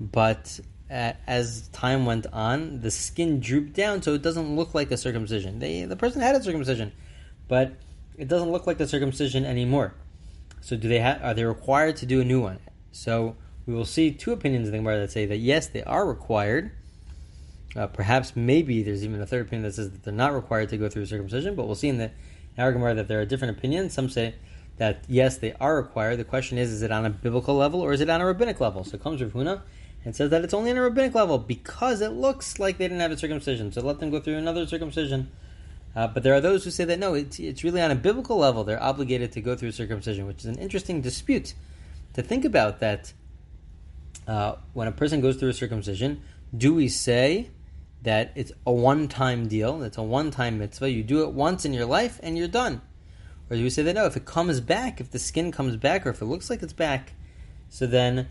but 0.00 0.58
as 0.88 1.68
time 1.68 2.06
went 2.06 2.26
on, 2.32 2.80
the 2.80 2.90
skin 2.90 3.40
drooped 3.40 3.72
down 3.72 4.02
so 4.02 4.14
it 4.14 4.22
doesn't 4.22 4.54
look 4.56 4.74
like 4.74 4.90
a 4.90 4.96
circumcision? 4.96 5.58
They, 5.58 5.84
the 5.84 5.96
person 5.96 6.22
had 6.22 6.36
a 6.36 6.42
circumcision, 6.42 6.92
but 7.48 7.74
it 8.16 8.28
doesn't 8.28 8.50
look 8.50 8.66
like 8.66 8.78
the 8.78 8.86
circumcision 8.86 9.44
anymore. 9.44 9.94
So, 10.60 10.76
do 10.76 10.88
they 10.88 11.00
ha- 11.00 11.18
are 11.22 11.34
they 11.34 11.44
required 11.44 11.96
to 11.96 12.06
do 12.06 12.20
a 12.20 12.24
new 12.24 12.40
one? 12.40 12.58
So, 12.92 13.36
we 13.66 13.74
will 13.74 13.84
see 13.84 14.10
two 14.10 14.32
opinions 14.32 14.68
in 14.68 14.72
the 14.72 14.78
Gemara 14.78 15.00
that 15.00 15.12
say 15.12 15.26
that 15.26 15.38
yes, 15.38 15.66
they 15.66 15.82
are 15.82 16.06
required 16.06 16.72
uh, 17.76 17.86
perhaps, 17.86 18.34
maybe 18.34 18.82
there's 18.82 19.04
even 19.04 19.20
a 19.20 19.26
third 19.26 19.46
opinion 19.46 19.64
that 19.64 19.74
says 19.74 19.90
that 19.90 20.02
they're 20.02 20.12
not 20.12 20.34
required 20.34 20.70
to 20.70 20.78
go 20.78 20.88
through 20.88 21.02
a 21.02 21.06
circumcision, 21.06 21.54
but 21.54 21.66
we'll 21.66 21.74
see 21.74 21.88
in 21.88 21.98
the 21.98 22.10
in 22.56 22.72
Gemara 22.72 22.94
that 22.94 23.06
there 23.06 23.20
are 23.20 23.26
different 23.26 23.58
opinions. 23.58 23.92
Some 23.92 24.08
say 24.08 24.34
that 24.78 25.04
yes, 25.08 25.36
they 25.36 25.52
are 25.60 25.76
required. 25.76 26.16
The 26.16 26.24
question 26.24 26.56
is, 26.56 26.70
is 26.70 26.82
it 26.82 26.90
on 26.90 27.04
a 27.04 27.10
biblical 27.10 27.54
level 27.54 27.82
or 27.82 27.92
is 27.92 28.00
it 28.00 28.08
on 28.08 28.22
a 28.22 28.26
rabbinic 28.26 28.60
level? 28.60 28.82
So 28.82 28.94
it 28.94 29.02
comes 29.02 29.20
Rav 29.20 29.32
Huna 29.32 29.60
and 30.06 30.14
says 30.14 30.30
that 30.30 30.44
it's 30.44 30.54
only 30.54 30.70
on 30.70 30.76
a 30.76 30.82
rabbinic 30.82 31.16
level 31.16 31.36
because 31.36 32.00
it 32.00 32.10
looks 32.10 32.60
like 32.60 32.78
they 32.78 32.84
didn't 32.84 33.00
have 33.00 33.10
a 33.10 33.18
circumcision. 33.18 33.72
So 33.72 33.80
let 33.80 33.98
them 33.98 34.10
go 34.10 34.20
through 34.20 34.36
another 34.36 34.64
circumcision. 34.64 35.32
Uh, 35.96 36.06
but 36.06 36.22
there 36.22 36.32
are 36.32 36.40
those 36.40 36.62
who 36.62 36.70
say 36.70 36.84
that 36.84 37.00
no, 37.00 37.14
it's, 37.14 37.40
it's 37.40 37.64
really 37.64 37.82
on 37.82 37.90
a 37.90 37.96
biblical 37.96 38.36
level. 38.36 38.62
They're 38.62 38.80
obligated 38.80 39.32
to 39.32 39.40
go 39.40 39.56
through 39.56 39.72
circumcision, 39.72 40.28
which 40.28 40.38
is 40.38 40.46
an 40.46 40.58
interesting 40.58 41.00
dispute 41.00 41.54
to 42.14 42.22
think 42.22 42.44
about. 42.44 42.78
That 42.78 43.12
uh, 44.28 44.54
when 44.74 44.86
a 44.86 44.92
person 44.92 45.20
goes 45.20 45.38
through 45.38 45.48
a 45.48 45.54
circumcision, 45.54 46.22
do 46.56 46.72
we 46.72 46.88
say 46.88 47.50
that 48.02 48.30
it's 48.36 48.52
a 48.64 48.72
one 48.72 49.08
time 49.08 49.48
deal, 49.48 49.82
it's 49.82 49.98
a 49.98 50.04
one 50.04 50.30
time 50.30 50.60
mitzvah, 50.60 50.88
you 50.88 51.02
do 51.02 51.24
it 51.24 51.32
once 51.32 51.64
in 51.64 51.72
your 51.72 51.86
life 51.86 52.20
and 52.22 52.38
you're 52.38 52.46
done. 52.46 52.80
Or 53.50 53.56
do 53.56 53.62
we 53.64 53.70
say 53.70 53.82
that 53.82 53.94
no, 53.94 54.06
if 54.06 54.16
it 54.16 54.24
comes 54.24 54.60
back, 54.60 55.00
if 55.00 55.10
the 55.10 55.18
skin 55.18 55.50
comes 55.50 55.74
back, 55.74 56.06
or 56.06 56.10
if 56.10 56.22
it 56.22 56.26
looks 56.26 56.48
like 56.48 56.62
it's 56.62 56.72
back, 56.72 57.14
so 57.68 57.88
then 57.88 58.28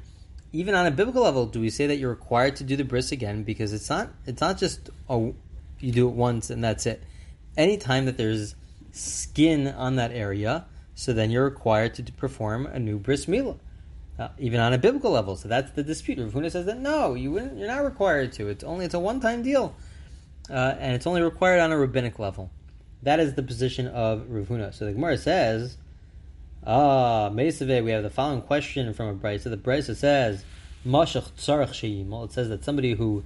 even 0.60 0.76
on 0.76 0.86
a 0.86 0.92
biblical 0.92 1.24
level, 1.24 1.46
do 1.46 1.60
we 1.60 1.70
say 1.70 1.88
that 1.88 1.98
you're 1.98 2.10
required 2.10 2.56
to 2.58 2.64
do 2.64 2.76
the 2.76 2.84
bris 2.84 3.12
again? 3.12 3.44
Because 3.44 3.74
it's 3.74 3.90
not 3.90 4.10
it's 4.26 4.42
not 4.42 4.58
just 4.58 4.90
you 5.08 5.92
do 5.92 6.08
it 6.08 6.16
once 6.16 6.50
and 6.50 6.64
that's 6.64 6.86
it. 6.86 7.04
Anytime 7.58 8.06
that 8.06 8.18
there's 8.18 8.56
skin 8.92 9.68
on 9.68 9.96
that 9.98 10.12
area, 10.12 10.66
so 10.94 11.14
then 11.14 11.32
you're 11.32 11.46
required 11.46 11.94
to 11.96 12.04
perform 12.14 12.66
a 12.66 12.80
new 12.80 12.98
bris 12.98 13.26
milah 13.26 13.60
uh, 14.18 14.30
even 14.38 14.60
on 14.60 14.74
a 14.74 14.78
biblical 14.78 15.12
level. 15.12 15.36
So 15.36 15.48
that's 15.48 15.72
the 15.72 15.84
dispute. 15.84 16.20
Rav 16.20 16.32
Huna 16.32 16.52
says 16.52 16.66
that 16.66 16.80
no, 16.80 17.14
you 17.14 17.32
wouldn't. 17.32 17.58
You're 17.58 17.68
not 17.68 17.84
required 17.84 18.32
to. 18.34 18.48
It's 18.48 18.64
only 18.64 18.86
it's 18.86 18.94
a 18.94 19.00
one 19.00 19.20
time 19.20 19.44
deal, 19.44 19.76
uh, 20.50 20.76
and 20.80 20.96
it's 20.96 21.08
only 21.08 21.22
required 21.22 21.60
on 21.60 21.72
a 21.72 21.78
rabbinic 21.78 22.20
level. 22.20 22.52
That 23.04 23.20
is 23.20 23.34
the 23.34 23.44
position 23.44 23.88
of 23.88 24.30
Rav 24.30 24.48
Huna. 24.48 24.74
So 24.74 24.86
the 24.86 24.94
Gemara 24.94 25.18
says, 25.18 25.78
ah, 26.66 27.30
Mesave, 27.30 27.84
we 27.84 27.92
have 27.92 28.04
the 28.04 28.10
following 28.10 28.42
question 28.42 28.94
from 28.94 29.08
a 29.08 29.14
Brisa. 29.16 29.44
The 29.44 29.58
Brisa 29.58 29.96
says, 29.96 30.44
Mashach 30.86 31.32
tzarach 31.34 31.70
sheim. 31.70 32.10
Well, 32.10 32.24
it 32.24 32.32
says 32.32 32.50
that 32.50 32.64
somebody 32.64 32.94
who 32.94 33.24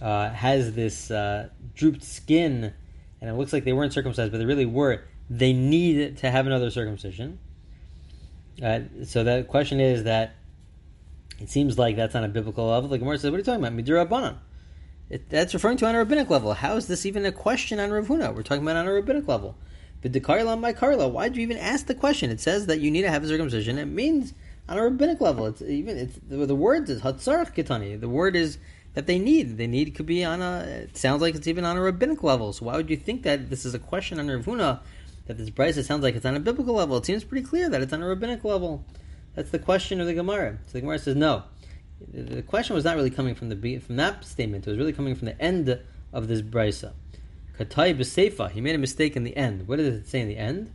uh, 0.00 0.30
has 0.30 0.74
this 0.74 1.10
uh, 1.10 1.48
drooped 1.74 2.02
skin, 2.02 2.72
and 3.20 3.30
it 3.30 3.34
looks 3.34 3.52
like 3.52 3.64
they 3.64 3.72
weren't 3.72 3.92
circumcised, 3.92 4.30
but 4.30 4.38
they 4.38 4.44
really 4.44 4.66
were. 4.66 5.02
They 5.30 5.52
need 5.52 6.18
to 6.18 6.30
have 6.30 6.46
another 6.46 6.70
circumcision. 6.70 7.38
Uh, 8.62 8.80
so 9.04 9.24
the 9.24 9.44
question 9.48 9.80
is 9.80 10.04
that 10.04 10.34
it 11.40 11.50
seems 11.50 11.78
like 11.78 11.96
that's 11.96 12.14
on 12.14 12.24
a 12.24 12.28
biblical 12.28 12.68
level. 12.68 12.88
The 12.88 12.98
Gemara 12.98 13.18
says, 13.18 13.30
"What 13.30 13.36
are 13.36 13.38
you 13.38 13.44
talking 13.44 13.64
about? 13.64 13.76
Midir 13.76 14.06
Rabbanon." 14.06 14.36
That's 15.28 15.54
referring 15.54 15.76
to 15.78 15.86
on 15.86 15.94
a 15.94 15.98
rabbinic 15.98 16.30
level. 16.30 16.52
How 16.54 16.76
is 16.76 16.88
this 16.88 17.06
even 17.06 17.24
a 17.24 17.32
question 17.32 17.78
on 17.78 17.90
Rav 17.90 18.08
Huna? 18.08 18.34
We're 18.34 18.42
talking 18.42 18.62
about 18.62 18.76
on 18.76 18.88
a 18.88 18.92
rabbinic 18.92 19.28
level. 19.28 19.56
But 20.02 20.12
the 20.12 20.20
Karla 20.20 20.56
by 20.56 20.72
Karla, 20.72 21.08
why 21.08 21.28
do 21.28 21.40
you 21.40 21.42
even 21.42 21.56
ask 21.56 21.86
the 21.86 21.94
question? 21.94 22.30
It 22.30 22.40
says 22.40 22.66
that 22.66 22.80
you 22.80 22.90
need 22.90 23.02
to 23.02 23.10
have 23.10 23.24
a 23.24 23.28
circumcision. 23.28 23.78
It 23.78 23.86
means 23.86 24.34
on 24.68 24.78
a 24.78 24.82
rabbinic 24.82 25.20
level. 25.20 25.46
It's 25.46 25.62
even 25.62 25.96
it's 25.96 26.18
the, 26.28 26.46
the 26.46 26.54
word 26.54 26.88
is 26.88 27.02
hatzarach 27.02 27.54
kitani. 27.54 27.98
The 27.98 28.08
word 28.08 28.36
is 28.36 28.58
that 28.94 29.06
they 29.06 29.18
need. 29.18 29.58
They 29.58 29.66
need 29.66 29.94
could 29.94 30.06
be 30.06 30.24
on 30.24 30.42
a. 30.42 30.60
It 30.60 30.96
sounds 30.96 31.22
like 31.22 31.34
it's 31.34 31.46
even 31.46 31.64
on 31.64 31.76
a 31.76 31.80
rabbinic 31.80 32.22
level. 32.22 32.52
So 32.52 32.66
why 32.66 32.76
would 32.76 32.90
you 32.90 32.96
think 32.96 33.22
that 33.22 33.50
this 33.50 33.64
is 33.64 33.74
a 33.74 33.78
question 33.78 34.18
on 34.18 34.28
Rav 34.28 34.44
Huna 34.44 34.80
that 35.26 35.38
this 35.38 35.50
brisa 35.50 35.84
sounds 35.84 36.02
like 36.02 36.14
it's 36.14 36.26
on 36.26 36.36
a 36.36 36.40
biblical 36.40 36.74
level? 36.74 36.96
It 36.96 37.06
seems 37.06 37.24
pretty 37.24 37.46
clear 37.46 37.68
that 37.68 37.82
it's 37.82 37.92
on 37.92 38.02
a 38.02 38.06
rabbinic 38.06 38.44
level. 38.44 38.84
That's 39.34 39.50
the 39.50 39.58
question 39.58 40.00
of 40.00 40.06
the 40.06 40.14
Gemara. 40.14 40.58
So 40.66 40.72
the 40.72 40.80
Gemara 40.80 40.98
says 40.98 41.16
no. 41.16 41.44
The 42.12 42.42
question 42.42 42.74
was 42.74 42.84
not 42.84 42.96
really 42.96 43.10
coming 43.10 43.34
from 43.34 43.48
the 43.48 43.78
from 43.78 43.96
that 43.96 44.24
statement. 44.24 44.66
It 44.66 44.70
was 44.70 44.78
really 44.78 44.92
coming 44.92 45.14
from 45.14 45.26
the 45.26 45.40
end 45.40 45.78
of 46.12 46.28
this 46.28 46.42
brisa. 46.42 46.92
Katai 47.58 47.96
b'seifa. 47.96 48.50
He 48.50 48.60
made 48.60 48.74
a 48.74 48.78
mistake 48.78 49.16
in 49.16 49.24
the 49.24 49.36
end. 49.36 49.66
What 49.66 49.76
does 49.76 49.94
it 49.94 50.06
say 50.06 50.20
in 50.20 50.28
the 50.28 50.36
end? 50.36 50.72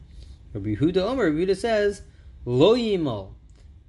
Rabbi 0.54 0.76
Yehuda 0.76 0.98
Omer. 0.98 1.26
Rabbi 1.26 1.46
Yehuda 1.46 1.58
says 1.58 2.02
lo 2.46 2.76
yimol. 2.76 3.34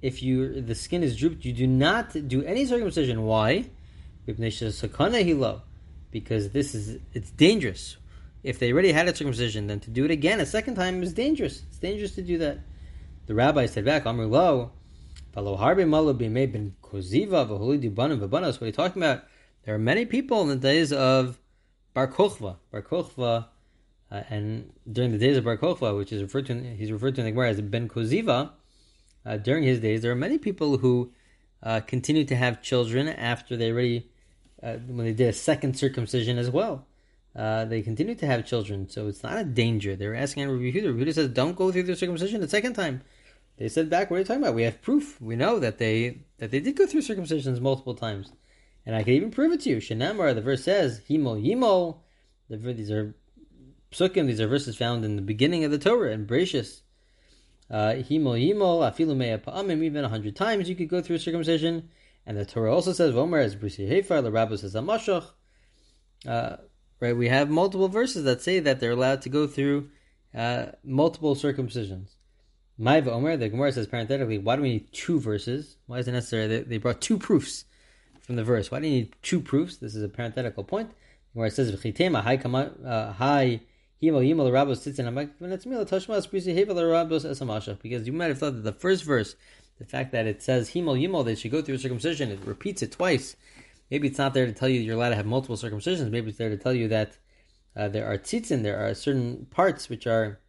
If 0.01 0.21
you 0.21 0.61
the 0.61 0.75
skin 0.75 1.03
is 1.03 1.15
drooped, 1.17 1.45
you 1.45 1.53
do 1.53 1.65
not 1.65 2.27
do 2.27 2.43
any 2.43 2.65
circumcision. 2.65 3.23
Why? 3.23 3.69
Because 4.25 4.39
this 6.49 6.75
is 6.75 6.99
it's 7.13 7.31
dangerous. 7.31 7.97
If 8.43 8.59
they 8.59 8.71
already 8.73 8.91
had 8.91 9.07
a 9.07 9.15
circumcision, 9.15 9.67
then 9.67 9.79
to 9.81 9.89
do 9.89 10.05
it 10.05 10.11
again 10.11 10.39
a 10.39 10.45
second 10.45 10.75
time 10.75 11.01
is 11.01 11.13
dangerous. 11.13 11.63
It's 11.67 11.77
dangerous 11.77 12.15
to 12.15 12.21
do 12.21 12.37
that. 12.39 12.59
The 13.25 13.33
rabbi 13.33 13.65
said 13.67 13.85
back, 13.85 14.05
Amr 14.05 14.25
lo, 14.25 14.71
what 15.33 15.47
are 15.47 15.61
you 18.65 18.71
talking 18.71 19.01
about? 19.01 19.23
There 19.63 19.73
are 19.73 19.79
many 19.79 20.05
people 20.05 20.41
in 20.41 20.49
the 20.49 20.55
days 20.57 20.93
of 20.93 21.39
Bar 21.93 22.07
Kochva. 22.07 22.57
Bar 22.71 22.81
Kochva, 22.81 23.47
uh, 24.11 24.23
and 24.29 24.71
during 24.91 25.11
the 25.11 25.17
days 25.17 25.37
of 25.37 25.43
Bar 25.43 25.57
Kochva, 25.57 25.97
which 25.97 26.11
is 26.11 26.21
referred 26.21 26.45
to, 26.47 26.55
he's 26.75 26.91
referred 26.91 27.15
to 27.15 27.21
in 27.21 27.25
the 27.25 27.31
Gemara 27.31 27.49
as 27.49 27.61
Ben 27.61 27.87
Koziva, 27.87 28.51
uh, 29.25 29.37
during 29.37 29.63
his 29.63 29.79
days, 29.79 30.01
there 30.01 30.11
are 30.11 30.15
many 30.15 30.37
people 30.37 30.77
who 30.77 31.11
uh, 31.61 31.79
continued 31.81 32.27
to 32.27 32.35
have 32.35 32.61
children 32.61 33.07
after 33.07 33.55
they 33.55 33.71
already, 33.71 34.09
uh, 34.61 34.73
when 34.87 35.05
they 35.05 35.13
did 35.13 35.29
a 35.29 35.33
second 35.33 35.77
circumcision 35.77 36.37
as 36.37 36.49
well. 36.49 36.85
Uh, 37.35 37.65
they 37.65 37.81
continue 37.81 38.13
to 38.13 38.27
have 38.27 38.45
children, 38.45 38.87
so 38.89 39.07
it's 39.07 39.23
not 39.23 39.37
a 39.37 39.43
danger. 39.43 39.95
They 39.95 40.07
were 40.07 40.13
asking 40.13 40.47
Rabbi 40.47 40.65
Yehuda. 40.65 40.87
Rabbi 40.87 40.99
Yehuda 40.99 41.13
says, 41.15 41.29
"Don't 41.29 41.55
go 41.55 41.71
through 41.71 41.83
the 41.83 41.95
circumcision 41.95 42.41
the 42.41 42.47
second 42.47 42.73
time." 42.73 43.01
They 43.57 43.69
said 43.69 43.89
back, 43.89 44.11
"What 44.11 44.17
are 44.17 44.19
you 44.19 44.25
talking 44.25 44.43
about? 44.43 44.53
We 44.53 44.63
have 44.63 44.83
proof. 44.83 45.19
We 45.19 45.35
know 45.35 45.57
that 45.57 45.79
they 45.79 46.19
that 46.37 46.51
they 46.51 46.59
did 46.59 46.75
go 46.75 46.85
through 46.85 47.01
circumcisions 47.01 47.59
multiple 47.59 47.95
times." 47.95 48.31
And 48.85 48.95
I 48.95 49.03
can 49.03 49.13
even 49.13 49.31
prove 49.31 49.53
it 49.53 49.61
to 49.61 49.69
you. 49.69 49.77
Shenamar, 49.77 50.35
the 50.35 50.41
verse 50.41 50.63
says, 50.63 51.01
Himo 51.09 51.41
Yimo. 51.41 51.99
The, 52.49 52.57
these 52.57 52.91
are 52.91 53.15
psukim, 53.91 54.27
these 54.27 54.41
are 54.41 54.47
verses 54.47 54.75
found 54.75 55.05
in 55.05 55.15
the 55.15 55.21
beginning 55.21 55.63
of 55.63 55.71
the 55.71 55.77
Torah, 55.77 56.11
in 56.11 56.25
Bereshis. 56.27 56.81
Uh, 57.71 57.93
Himo 57.93 58.35
Yimo, 58.37 58.81
Afilu 58.81 59.15
Mea 59.15 59.37
Pa'amim, 59.37 59.83
even 59.83 60.03
a 60.03 60.09
hundred 60.09 60.35
times 60.35 60.67
you 60.67 60.75
could 60.75 60.89
go 60.89 61.01
through 61.01 61.17
circumcision. 61.17 61.89
And 62.25 62.37
the 62.37 62.45
Torah 62.45 62.73
also 62.73 62.93
says, 62.93 63.13
Vomer 63.13 63.43
as 63.43 63.55
Brisi 63.55 63.89
Hefer, 63.89 64.21
the 64.21 64.31
Rabbi 64.31 64.55
says, 64.55 64.75
Amashach. 64.75 65.25
Uh, 66.27 66.57
right, 66.99 67.15
we 67.15 67.29
have 67.29 67.49
multiple 67.49 67.89
verses 67.89 68.23
that 68.25 68.41
say 68.41 68.59
that 68.59 68.79
they're 68.79 68.91
allowed 68.91 69.21
to 69.23 69.29
go 69.29 69.47
through 69.47 69.89
uh, 70.35 70.67
multiple 70.83 71.35
circumcisions. 71.35 72.15
Maiva 72.79 73.07
Omer, 73.07 73.37
the 73.37 73.49
Gemara 73.49 73.71
says 73.71 73.87
parenthetically, 73.87 74.39
why 74.39 74.55
do 74.55 74.61
we 74.61 74.69
need 74.69 74.93
two 74.93 75.19
verses? 75.19 75.77
Why 75.85 75.99
is 75.99 76.07
it 76.07 76.13
necessary? 76.13 76.47
They, 76.47 76.61
they 76.61 76.77
brought 76.77 77.01
two 77.01 77.17
proofs 77.17 77.65
from 78.23 78.35
the 78.37 78.43
verse. 78.43 78.71
Why 78.71 78.79
do 78.79 78.87
you 78.87 78.93
need 78.93 79.15
two 79.21 79.39
proofs? 79.39 79.77
This 79.77 79.95
is 79.95 80.03
a 80.03 80.09
parenthetical 80.09 80.63
point 80.63 80.91
where 81.33 81.47
it 81.47 81.53
says 81.53 81.71
"V'chitema 81.71 82.21
hi 82.21 82.37
kama 82.37 82.71
hi 83.17 83.61
himo 84.01 84.21
yimol 84.21 84.51
rabos 84.51 84.79
tzitzin 84.81 85.05
hamatzmila 85.05 85.87
tashmas 85.87 86.27
brisi 86.27 86.55
hevel 86.55 86.75
rabos 86.75 87.25
esamasha." 87.25 87.79
Because 87.81 88.07
you 88.07 88.13
might 88.13 88.27
have 88.27 88.39
thought 88.39 88.55
that 88.55 88.63
the 88.63 88.71
first 88.73 89.03
verse, 89.03 89.35
the 89.77 89.85
fact 89.85 90.11
that 90.13 90.25
it 90.25 90.41
says 90.41 90.71
himo 90.71 90.99
yimol, 90.99 91.25
they 91.25 91.35
should 91.35 91.51
go 91.51 91.61
through 91.61 91.77
circumcision, 91.77 92.31
it 92.31 92.39
repeats 92.45 92.81
it 92.81 92.91
twice. 92.91 93.35
Maybe 93.91 94.07
it's 94.07 94.17
not 94.17 94.33
there 94.33 94.45
to 94.45 94.53
tell 94.53 94.69
you 94.69 94.79
you're 94.79 94.95
allowed 94.95 95.09
to 95.09 95.15
have 95.15 95.25
multiple 95.25 95.57
circumcisions. 95.57 96.09
Maybe 96.09 96.29
it's 96.29 96.37
there 96.37 96.49
to 96.49 96.57
tell 96.57 96.73
you 96.73 96.87
that 96.87 97.17
uh, 97.75 97.89
there 97.89 98.07
are 98.07 98.17
tzitzin, 98.17 98.63
there 98.63 98.79
are 98.79 98.93
certain 98.93 99.47
parts 99.51 99.89
which 99.89 100.07
are 100.07 100.39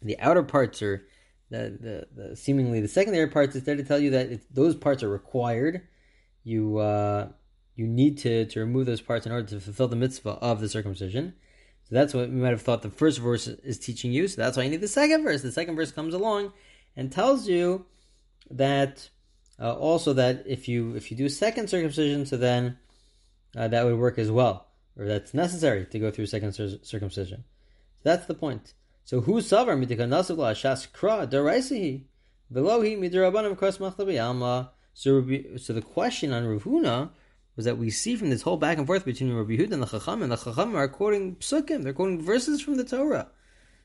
the 0.00 0.18
outer 0.20 0.42
parts 0.42 0.80
or 0.80 1.06
the, 1.50 2.06
the, 2.14 2.22
the 2.22 2.36
seemingly 2.36 2.80
the 2.80 2.88
secondary 2.88 3.26
parts. 3.26 3.56
It's 3.56 3.66
there 3.66 3.76
to 3.76 3.82
tell 3.82 3.98
you 3.98 4.10
that 4.10 4.40
those 4.54 4.76
parts 4.76 5.02
are 5.02 5.08
required 5.08 5.82
you 6.48 6.78
uh, 6.78 7.28
you 7.76 7.86
need 7.86 8.18
to, 8.18 8.46
to 8.46 8.60
remove 8.60 8.86
those 8.86 9.00
parts 9.00 9.24
in 9.24 9.30
order 9.30 9.46
to 9.46 9.60
fulfill 9.60 9.86
the 9.86 9.96
mitzvah 9.96 10.30
of 10.30 10.60
the 10.60 10.68
circumcision. 10.68 11.34
So 11.84 11.94
that's 11.94 12.12
what 12.12 12.28
we 12.28 12.34
might 12.34 12.50
have 12.50 12.62
thought 12.62 12.82
the 12.82 12.90
first 12.90 13.20
verse 13.20 13.46
is 13.46 13.78
teaching 13.78 14.10
you. 14.12 14.26
So 14.26 14.42
that's 14.42 14.56
why 14.56 14.64
you 14.64 14.70
need 14.70 14.80
the 14.80 14.88
second 14.88 15.22
verse. 15.22 15.42
The 15.42 15.52
second 15.52 15.76
verse 15.76 15.92
comes 15.92 16.12
along 16.12 16.52
and 16.96 17.12
tells 17.12 17.48
you 17.48 17.86
that 18.50 19.08
uh, 19.60 19.74
also 19.74 20.12
that 20.14 20.44
if 20.46 20.68
you 20.68 20.96
if 20.96 21.10
you 21.10 21.16
do 21.16 21.28
second 21.28 21.68
circumcision, 21.68 22.26
so 22.26 22.36
then 22.36 22.78
uh, 23.56 23.68
that 23.68 23.84
would 23.84 23.98
work 23.98 24.18
as 24.18 24.30
well, 24.30 24.66
or 24.98 25.06
that's 25.06 25.32
necessary 25.32 25.86
to 25.86 25.98
go 25.98 26.10
through 26.10 26.26
second 26.26 26.52
circumcision. 26.52 27.44
So 28.02 28.02
that's 28.02 28.26
the 28.26 28.34
point. 28.34 28.74
So 29.04 29.20
who 29.20 29.34
savar 29.34 29.78
mitikanasav 29.82 30.36
shas 30.36 30.90
kra 30.90 31.30
daraisihi 31.30 32.02
velohi 32.52 32.98
midirabanim 32.98 33.56
kras 33.56 33.78
machlabi 33.78 34.22
alma 34.22 34.72
so, 34.98 35.24
so 35.58 35.72
the 35.72 35.80
question 35.80 36.32
on 36.32 36.44
Rav 36.44 36.64
Huna 36.64 37.10
was 37.54 37.66
that 37.66 37.78
we 37.78 37.88
see 37.88 38.16
from 38.16 38.30
this 38.30 38.42
whole 38.42 38.56
back 38.56 38.78
and 38.78 38.86
forth 38.86 39.04
between 39.04 39.32
Rabbi 39.32 39.52
Yehuda 39.52 39.74
and 39.74 39.82
the 39.84 39.86
Chacham, 39.86 40.24
and 40.24 40.32
the 40.32 40.36
Chacham 40.36 40.74
are 40.74 40.88
quoting 40.88 41.36
psukim, 41.36 41.84
they're 41.84 41.92
quoting 41.92 42.20
verses 42.20 42.60
from 42.60 42.78
the 42.78 42.82
Torah. 42.82 43.28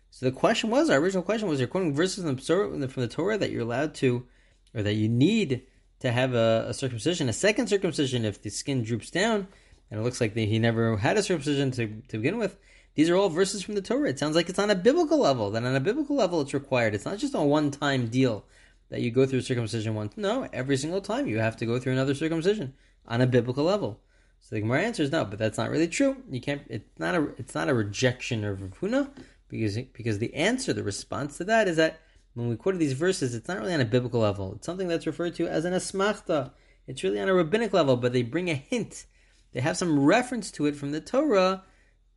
So 0.09 0.25
the 0.25 0.31
question 0.31 0.71
was, 0.71 0.89
our 0.89 0.97
original 0.97 1.21
question 1.21 1.47
was, 1.47 1.59
you're 1.59 1.67
quoting 1.67 1.93
verses 1.93 2.23
from 2.23 2.79
the, 2.79 2.87
from 2.87 3.03
the 3.03 3.07
Torah 3.07 3.37
that 3.37 3.51
you're 3.51 3.61
allowed 3.61 3.93
to, 3.95 4.25
or 4.73 4.81
that 4.81 4.95
you 4.95 5.07
need 5.07 5.67
to 5.99 6.11
have 6.11 6.33
a, 6.33 6.65
a, 6.69 6.73
circumcision, 6.73 7.29
a 7.29 7.33
second 7.33 7.67
circumcision 7.67 8.25
if 8.25 8.41
the 8.41 8.49
skin 8.49 8.81
droops 8.81 9.11
down, 9.11 9.47
and 9.91 9.99
it 9.99 10.03
looks 10.03 10.19
like 10.19 10.33
the, 10.33 10.47
he 10.47 10.57
never 10.57 10.97
had 10.97 11.17
a 11.17 11.21
circumcision 11.21 11.69
to, 11.69 12.01
to 12.07 12.17
begin 12.17 12.39
with. 12.39 12.57
These 12.95 13.11
are 13.11 13.15
all 13.15 13.29
verses 13.29 13.61
from 13.61 13.75
the 13.75 13.83
Torah. 13.83 14.09
It 14.09 14.17
sounds 14.17 14.35
like 14.35 14.49
it's 14.49 14.57
on 14.57 14.71
a 14.71 14.75
biblical 14.75 15.19
level. 15.19 15.51
That 15.51 15.63
on 15.63 15.75
a 15.75 15.79
biblical 15.79 16.15
level, 16.15 16.41
it's 16.41 16.55
required. 16.55 16.95
It's 16.95 17.05
not 17.05 17.19
just 17.19 17.35
a 17.35 17.43
one-time 17.43 18.07
deal 18.07 18.45
that 18.93 19.01
you 19.01 19.09
go 19.09 19.25
through 19.25 19.41
circumcision 19.41 19.95
once. 19.95 20.13
No, 20.17 20.47
every 20.53 20.77
single 20.77 21.01
time 21.01 21.25
you 21.25 21.39
have 21.39 21.57
to 21.57 21.65
go 21.65 21.79
through 21.79 21.93
another 21.93 22.13
circumcision 22.13 22.75
on 23.07 23.21
a 23.21 23.25
biblical 23.25 23.63
level. 23.63 23.99
So 24.39 24.53
the 24.53 24.61
Gemara 24.61 24.83
answers 24.83 25.11
no, 25.11 25.25
but 25.25 25.39
that's 25.39 25.57
not 25.57 25.71
really 25.71 25.87
true. 25.87 26.17
You 26.29 26.39
can't. 26.39 26.61
It's 26.69 26.99
not 26.99 27.15
a. 27.15 27.29
It's 27.39 27.55
not 27.55 27.69
a 27.69 27.73
rejection 27.73 28.43
of 28.43 28.61
Rav 28.61 29.09
because 29.49 29.77
because 29.77 30.19
the 30.19 30.35
answer, 30.35 30.73
the 30.73 30.83
response 30.83 31.37
to 31.37 31.43
that 31.45 31.67
is 31.67 31.77
that 31.77 32.01
when 32.35 32.49
we 32.49 32.55
quote 32.55 32.77
these 32.77 32.93
verses, 32.93 33.33
it's 33.33 33.47
not 33.47 33.57
really 33.57 33.73
on 33.73 33.81
a 33.81 33.85
biblical 33.85 34.19
level. 34.19 34.53
It's 34.57 34.65
something 34.67 34.87
that's 34.87 35.07
referred 35.07 35.33
to 35.35 35.47
as 35.47 35.65
an 35.65 35.73
asmachta. 35.73 36.51
It's 36.85 37.03
really 37.03 37.19
on 37.19 37.29
a 37.29 37.33
rabbinic 37.33 37.73
level, 37.73 37.97
but 37.97 38.13
they 38.13 38.21
bring 38.21 38.51
a 38.51 38.53
hint. 38.53 39.07
They 39.53 39.61
have 39.61 39.75
some 39.75 40.05
reference 40.05 40.51
to 40.51 40.67
it 40.67 40.75
from 40.75 40.91
the 40.91 41.01
Torah 41.01 41.63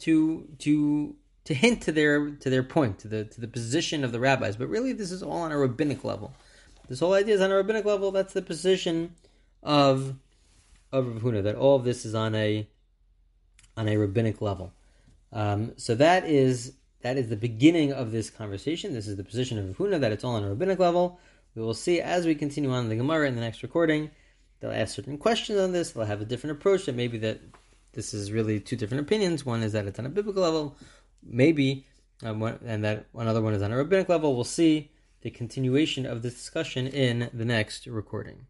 to 0.01 0.47
to 0.59 1.17
to 1.47 1.55
hint 1.55 1.83
to 1.83 1.93
their 1.93 2.33
to 2.33 2.51
their 2.51 2.63
point, 2.63 2.99
to 2.99 3.09
the 3.09 3.25
to 3.25 3.41
the 3.41 3.49
position 3.49 4.05
of 4.05 4.13
the 4.13 4.21
rabbis. 4.21 4.57
But 4.57 4.69
really, 4.69 4.93
this 4.93 5.11
is 5.11 5.23
all 5.23 5.39
on 5.39 5.53
a 5.53 5.59
rabbinic 5.59 6.05
level. 6.05 6.35
This 6.89 7.01
whole 7.01 7.15
idea 7.15 7.35
is 7.35 7.41
on 7.41 7.51
a 7.51 7.57
rabbinic 7.57 7.85
level. 7.85 8.11
That's 8.11 8.33
the 8.33 8.43
position 8.43 9.15
of 9.63 10.15
of 10.93 11.07
Rav 11.07 11.23
Huna. 11.23 11.43
That 11.43 11.57
all 11.57 11.77
of 11.77 11.85
this 11.85 12.05
is 12.05 12.15
on 12.15 12.35
a 12.35 12.69
on 13.77 13.89
a 13.89 13.97
rabbinic 13.97 14.41
level. 14.41 14.73
Um, 15.33 15.73
so 15.77 15.95
that 15.97 16.25
is 16.25 16.75
that 17.03 17.17
is 17.17 17.29
the 17.29 17.37
beginning 17.37 17.93
of 17.93 18.13
this 18.13 18.31
conversation. 18.31 18.95
This 18.95 19.09
is 19.09 19.17
the 19.17 19.25
position 19.25 19.59
of 19.59 19.67
Rav 19.67 19.77
Huna 19.77 20.01
that 20.01 20.13
it's 20.13 20.25
all 20.25 20.35
on 20.35 20.45
a 20.45 20.49
rabbinic 20.49 20.79
level. 20.79 21.19
We 21.55 21.63
will 21.63 21.75
see 21.75 22.01
as 22.01 22.27
we 22.27 22.35
continue 22.35 22.71
on 22.71 22.89
the 22.89 22.97
Gemara 22.97 23.29
in 23.29 23.35
the 23.35 23.41
next 23.41 23.63
recording. 23.63 24.11
They'll 24.61 24.73
ask 24.73 24.95
certain 24.95 25.19
questions 25.19 25.59
on 25.59 25.73
this. 25.73 25.91
They'll 25.91 26.05
have 26.05 26.21
a 26.21 26.25
different 26.25 26.59
approach. 26.59 26.87
That 26.87 26.95
maybe 26.95 27.19
that 27.19 27.41
this 27.93 28.15
is 28.15 28.31
really 28.31 28.61
two 28.61 28.77
different 28.77 29.03
opinions. 29.03 29.45
One 29.45 29.63
is 29.63 29.73
that 29.73 29.87
it's 29.87 29.99
on 29.99 30.07
a 30.07 30.11
biblical 30.11 30.43
level, 30.43 30.77
maybe, 31.23 31.87
um, 32.23 32.43
and 32.43 32.85
that 32.85 33.07
another 33.15 33.43
one 33.43 33.55
is 33.55 33.63
on 33.63 33.73
a 33.73 33.77
rabbinic 33.77 34.09
level. 34.09 34.35
We'll 34.35 34.45
see 34.45 34.91
the 35.27 35.31
continuation 35.33 36.07
of 36.07 36.23
this 36.23 36.35
discussion 36.35 36.87
in 36.87 37.29
the 37.35 37.45
next 37.45 37.89
recording. 37.89 38.47